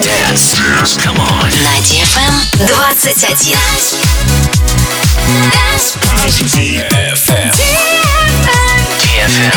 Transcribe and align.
Dance. 0.00 0.58
Dance. 0.58 0.96
Come 0.98 1.20
on. 1.20 1.50
На 1.62 1.78
DFM 1.86 2.34
21. 2.58 2.94
DFM. 6.50 7.52
DFM. 8.98 9.54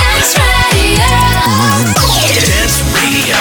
Dance 2.45 2.83
Radio. 2.93 3.37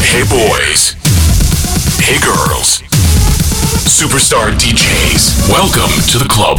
Hey 0.00 0.24
boys. 0.24 0.96
Hey 2.00 2.18
girls. 2.20 2.82
Superstar 3.84 4.52
DJs. 4.56 5.50
Welcome 5.50 5.92
to 6.08 6.18
the 6.18 6.28
club. 6.28 6.58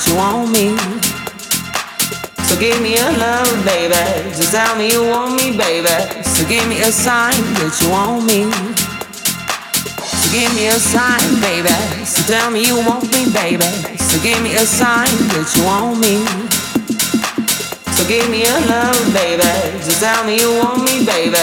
That 0.00 0.08
you 0.08 0.16
want 0.16 0.50
me. 0.52 0.72
So 2.48 2.58
give 2.58 2.80
me 2.80 2.96
a 2.96 3.10
love, 3.18 3.64
baby. 3.64 3.94
Just 4.32 4.52
tell 4.52 4.76
me 4.76 4.90
you 4.92 5.02
want 5.04 5.36
me, 5.36 5.56
baby. 5.56 5.88
So 6.24 6.46
give 6.48 6.66
me 6.68 6.80
a 6.80 6.92
sign 6.92 7.36
that 7.60 7.74
you 7.80 7.90
want 7.90 8.24
me. 8.24 8.48
So 10.00 10.26
give 10.32 10.52
me 10.56 10.68
a 10.68 10.78
sign, 10.80 11.20
baby. 11.40 11.74
So 12.04 12.22
tell 12.24 12.50
me 12.50 12.64
you 12.64 12.76
want 12.76 13.04
me, 13.12 13.28
baby. 13.32 13.68
So 13.98 14.20
give 14.22 14.40
me 14.42 14.56
a 14.56 14.64
sign 14.64 15.10
that 15.36 15.48
you 15.56 15.64
want 15.68 16.00
me. 16.00 16.24
So 17.92 18.06
give 18.08 18.28
me 18.30 18.44
a 18.44 18.56
love, 18.72 18.96
baby. 19.12 19.44
Just 19.84 20.00
tell 20.00 20.24
me 20.24 20.40
you 20.40 20.50
want 20.64 20.84
me, 20.84 21.04
baby. 21.04 21.36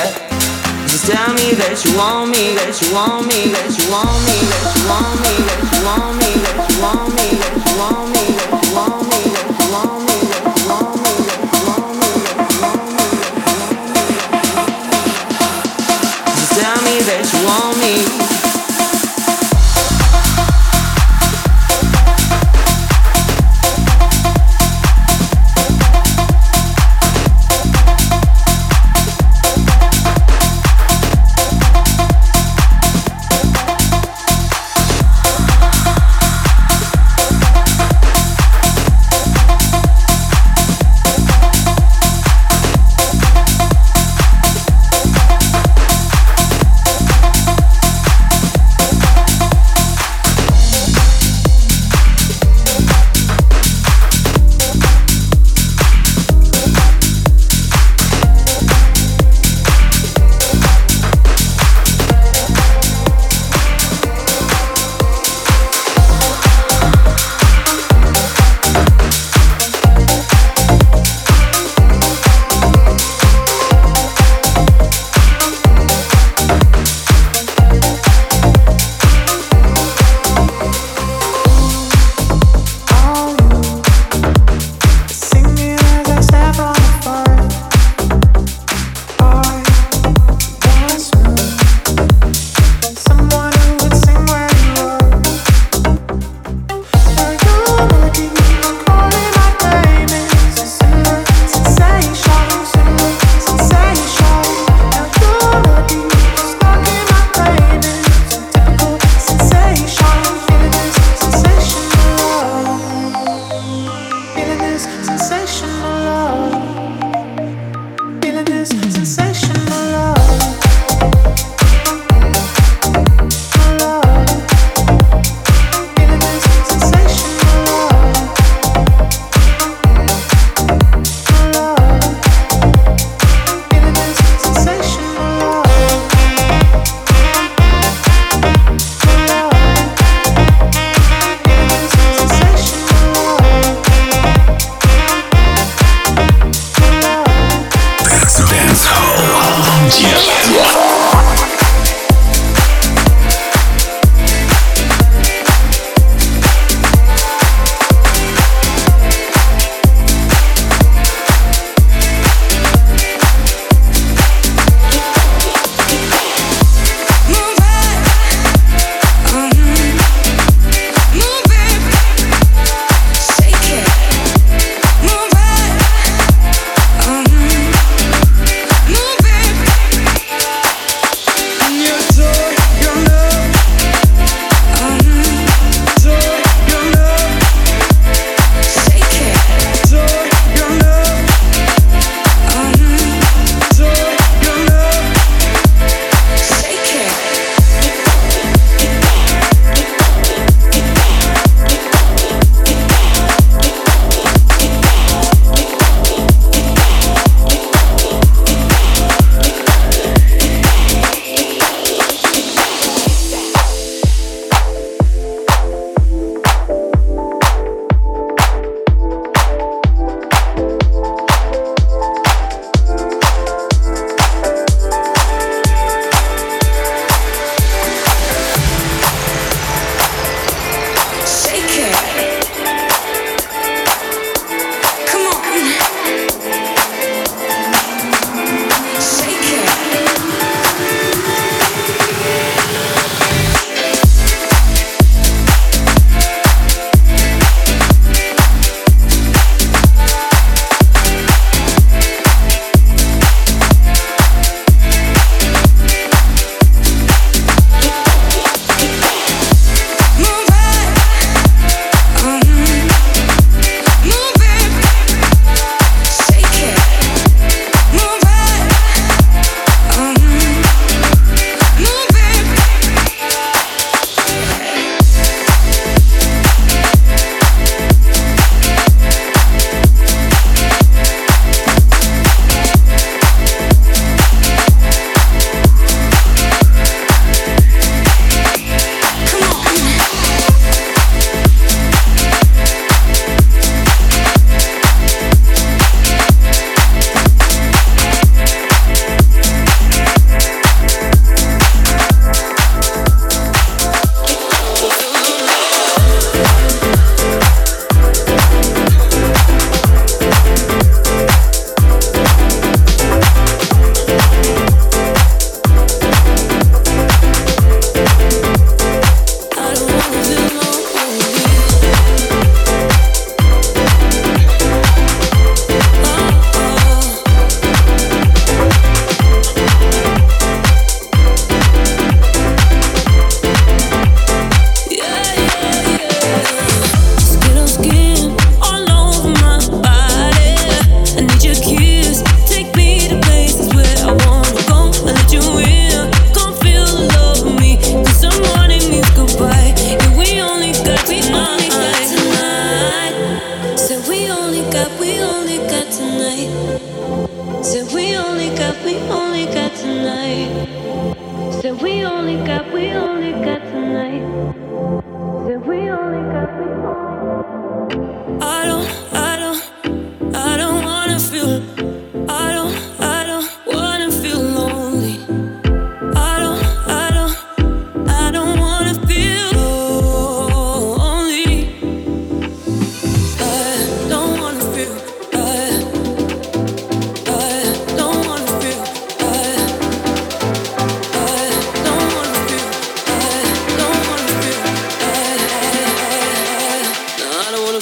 Just 0.90 1.06
tell 1.06 1.30
me 1.36 1.54
that 1.62 1.78
you 1.86 1.94
want 1.94 2.32
me, 2.32 2.58
that 2.58 2.74
you 2.82 2.90
want 2.96 3.28
me, 3.28 3.54
that 3.54 3.70
you 3.70 3.86
want 3.92 4.18
me, 4.26 4.36
that 4.50 4.66
you 4.74 4.84
want 4.90 5.14
me, 5.22 5.34
that 5.46 5.62
you 5.62 5.82
want 5.86 6.16
me, 6.18 6.30
that 6.42 6.58
you 6.72 6.82
want 6.82 7.08
me, 7.14 7.17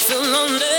so 0.08 0.22
lonely 0.22 0.75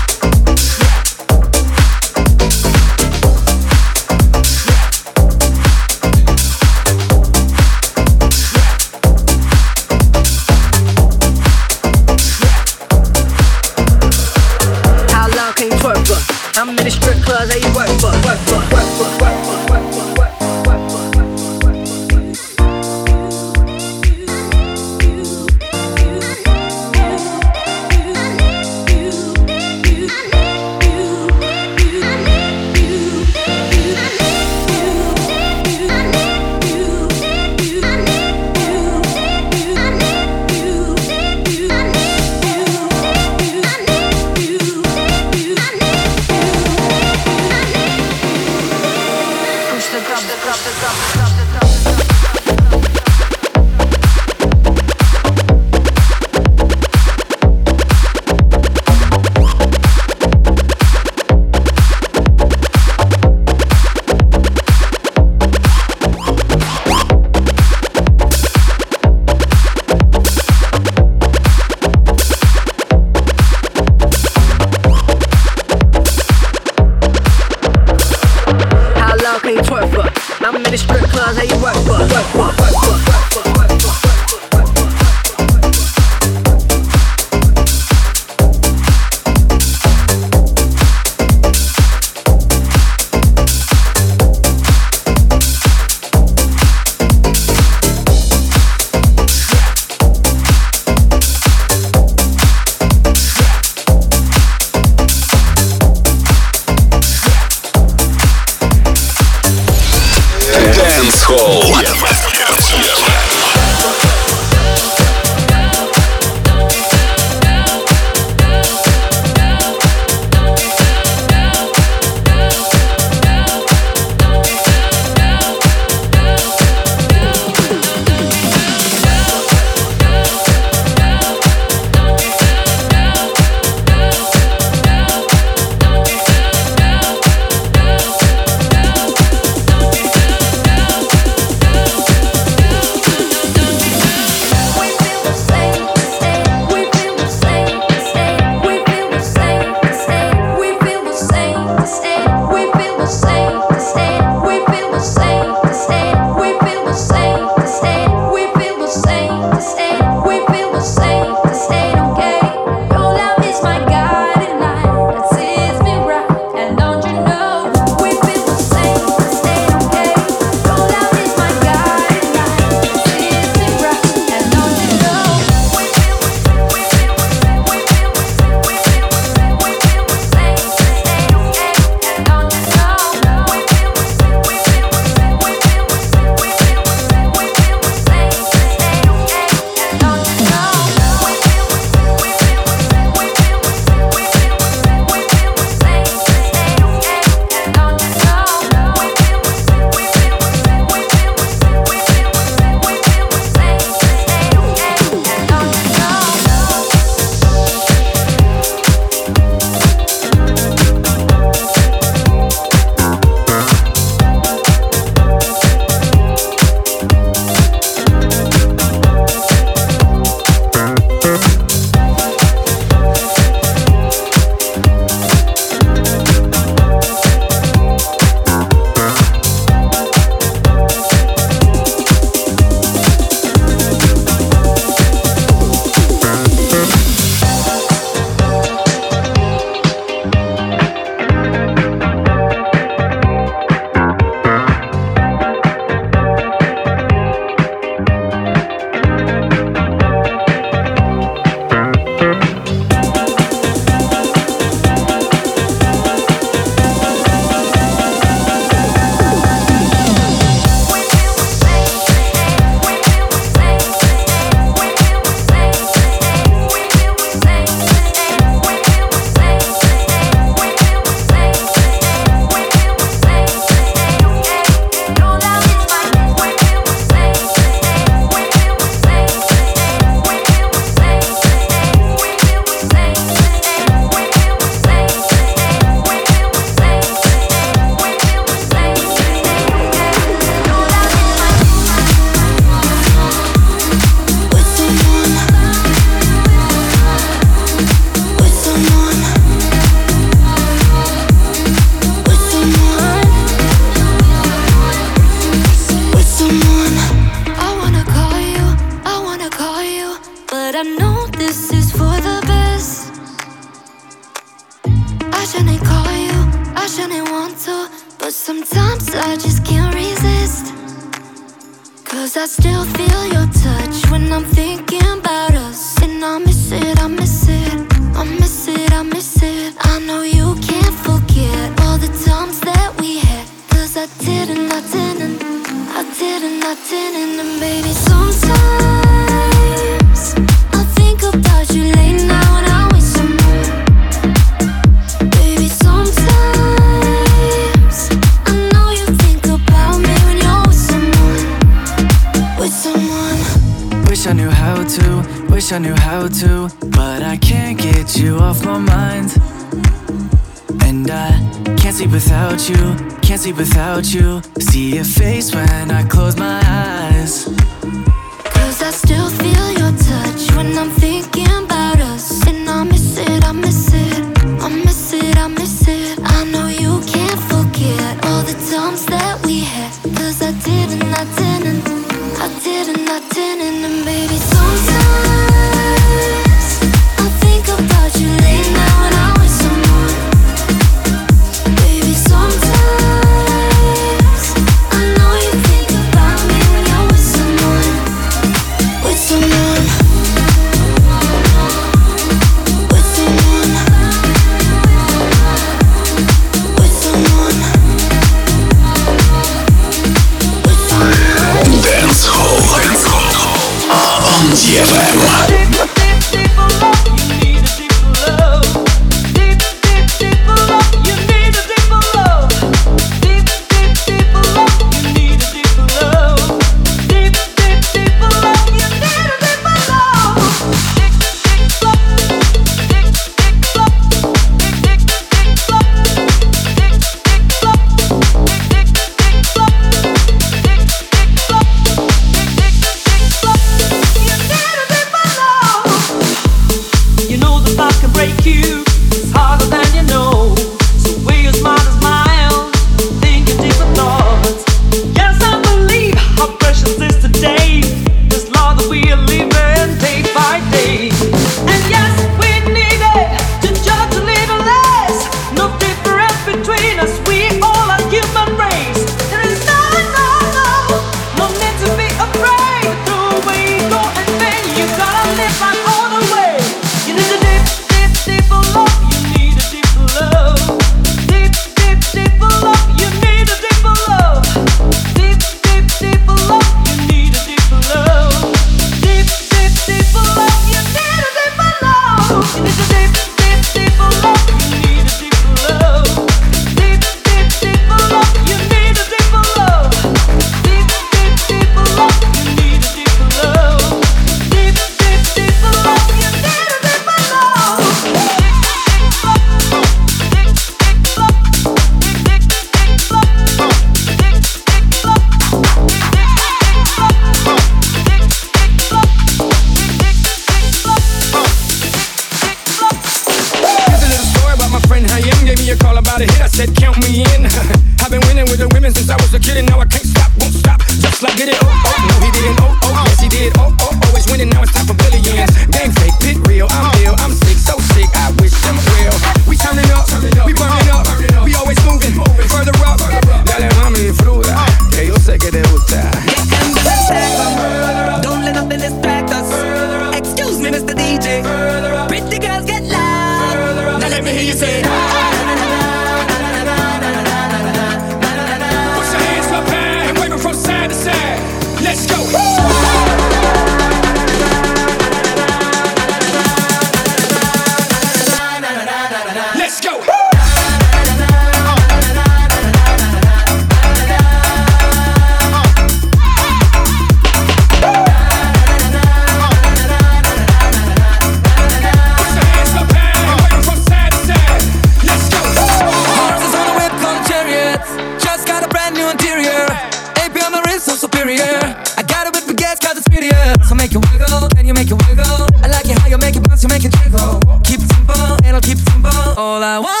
All 599.61 599.67
I 599.67 599.77
wanna 599.77 600.00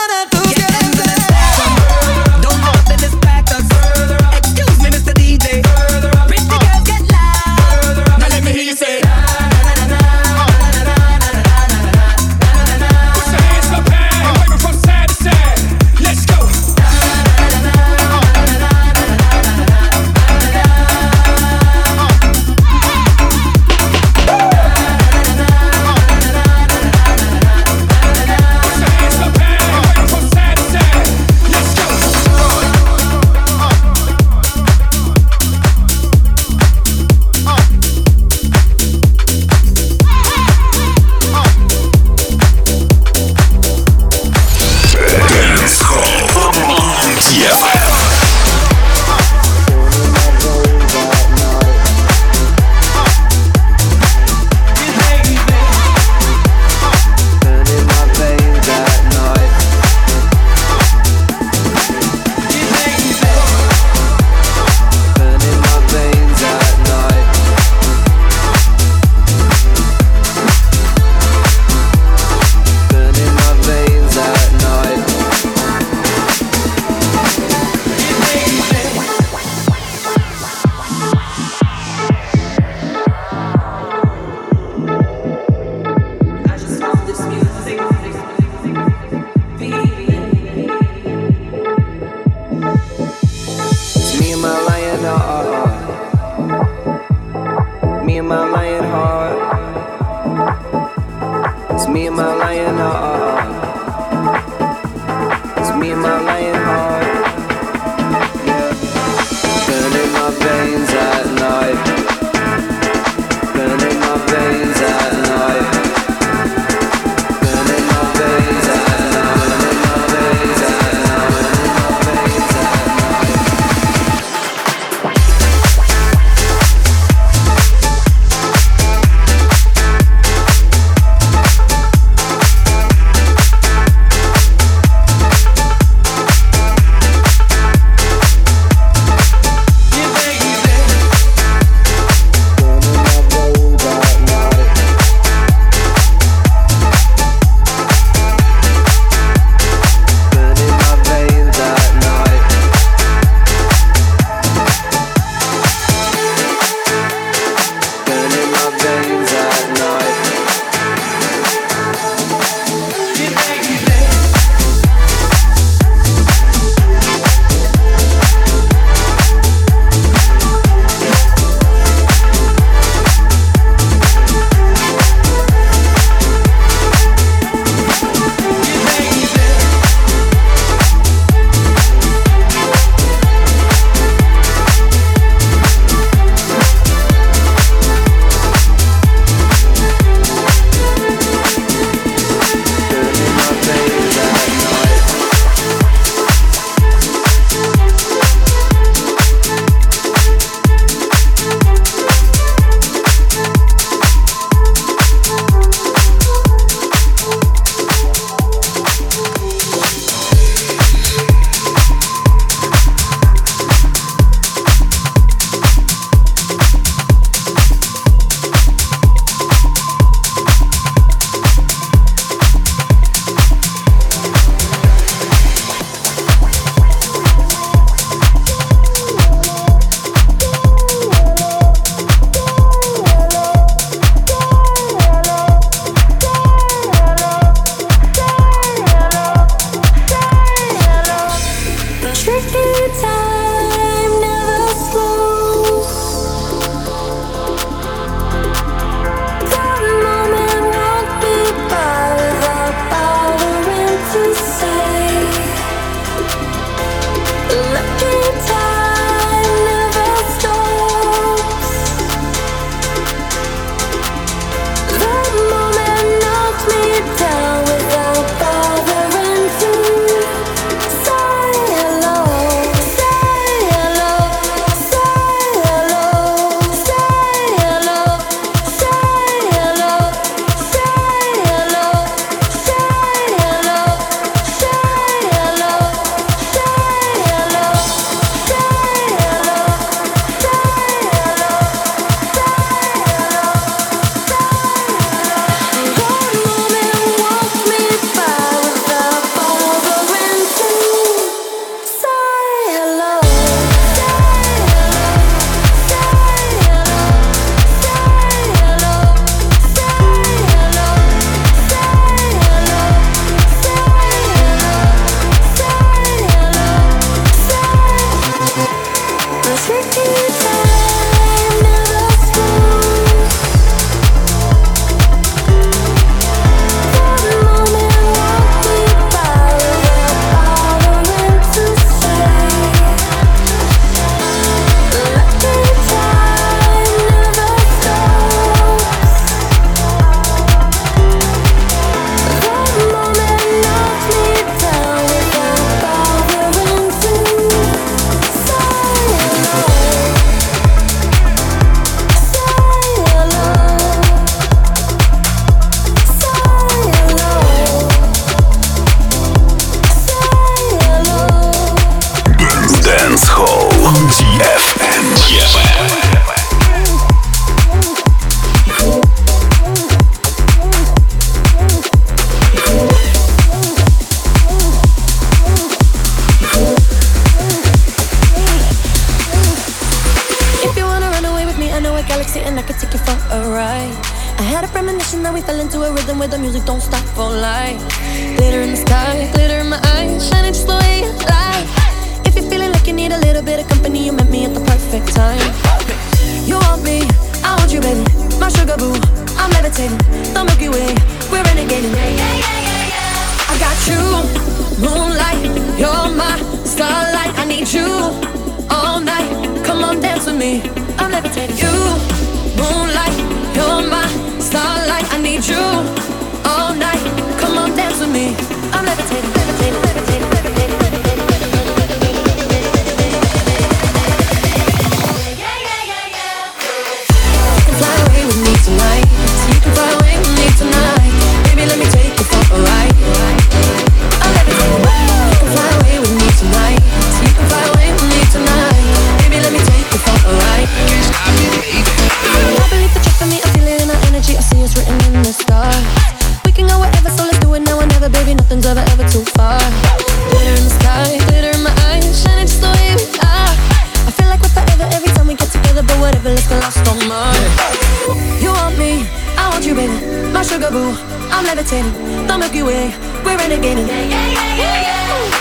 levitating. 461.71 462.27
The 462.27 462.37
Milky 462.37 462.63
Way, 462.63 462.93
we're 463.23 463.33
in 463.33 463.61
renegading. 463.61 463.87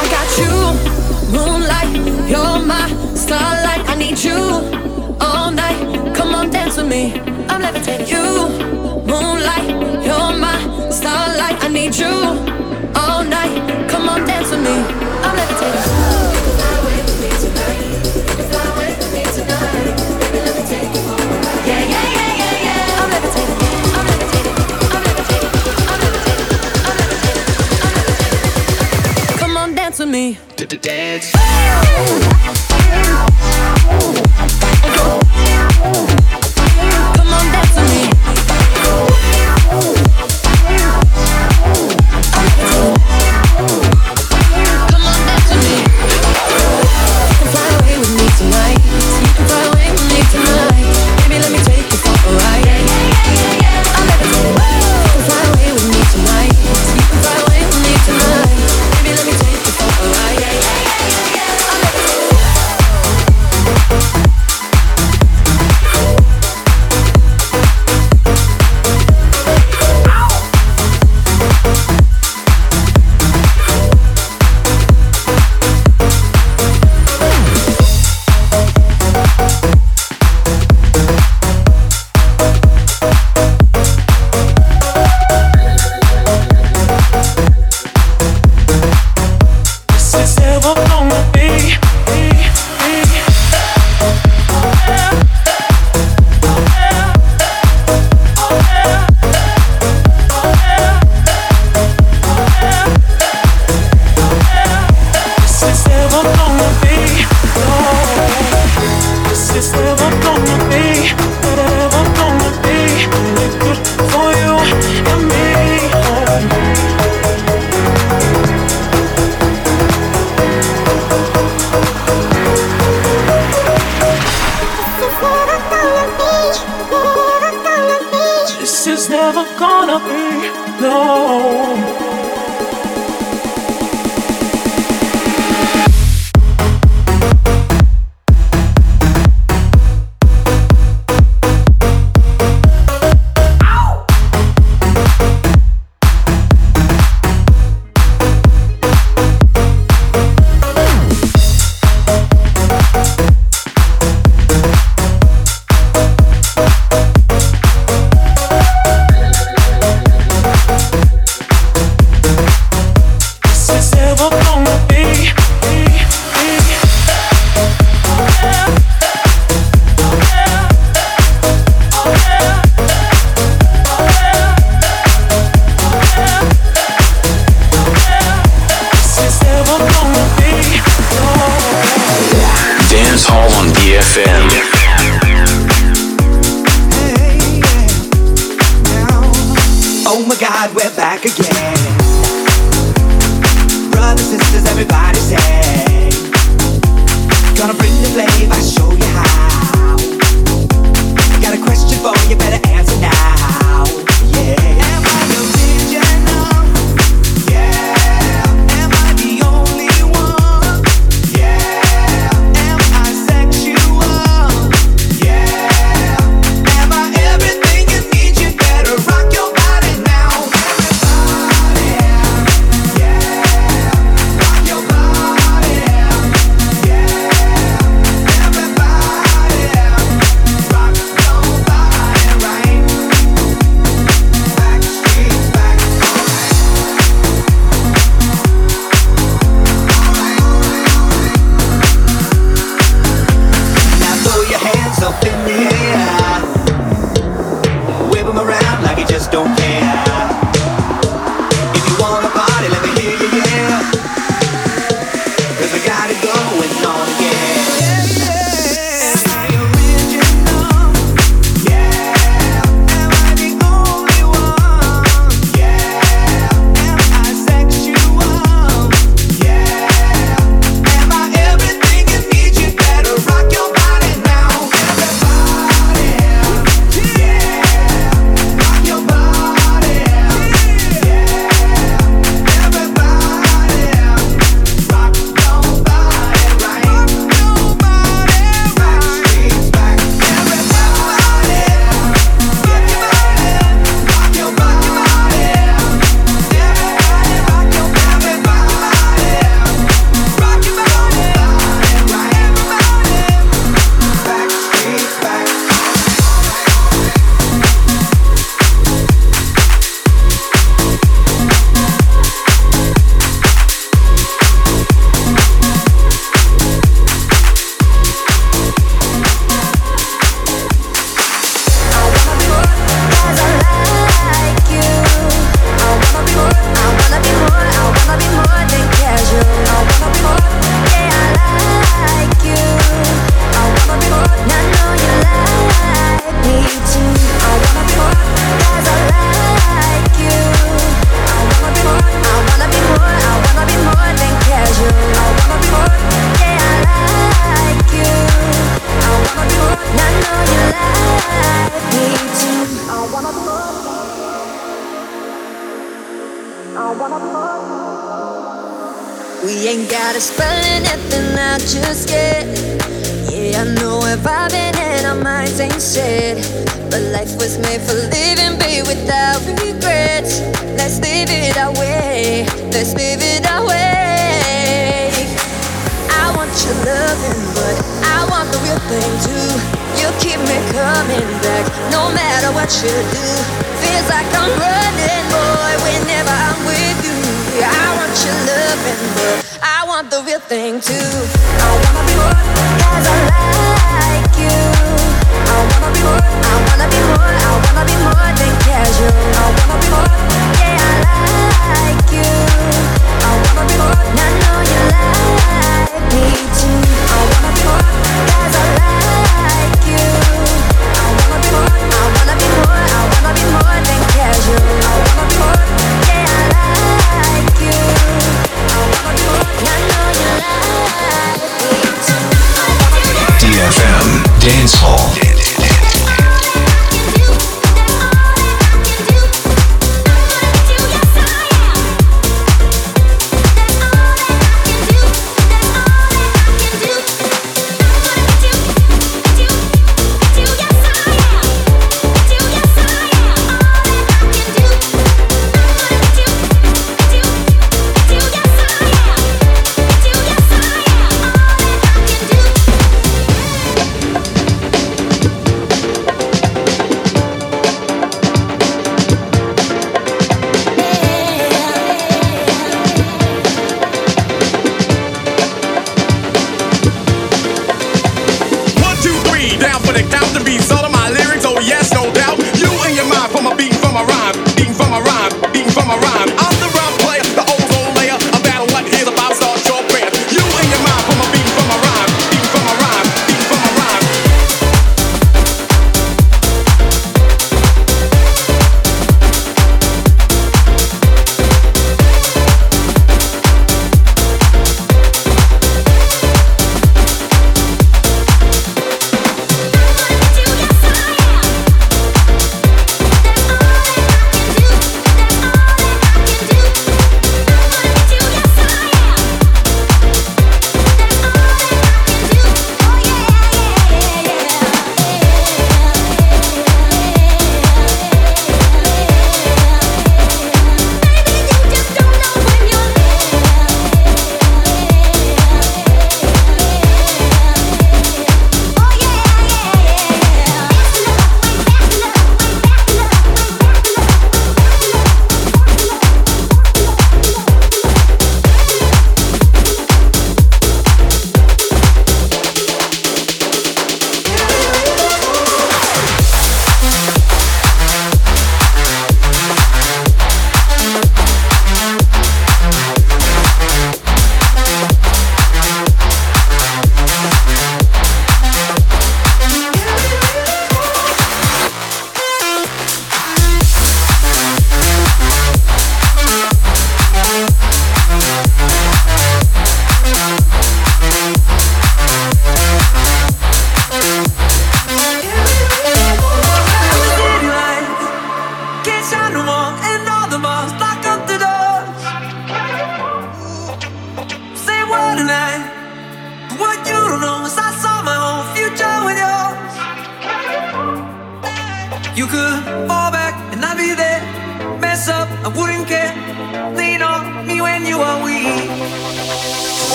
I 0.00 0.06
got 0.10 0.28
you, 0.38 0.52
moonlight, 1.32 2.28
you're 2.28 2.66
my 2.66 2.88
starlight. 3.14 3.88
I 3.88 3.94
need 3.96 4.22
you 4.22 4.36
all 5.20 5.50
night. 5.50 6.14
Come 6.14 6.34
on, 6.34 6.50
dance 6.50 6.76
with 6.76 6.88
me. 6.88 7.20
I'm 7.48 7.62
levitating. 7.62 8.08
You. 8.08 8.77
dance. 30.80 31.32